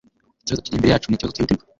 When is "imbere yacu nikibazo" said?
0.75-1.33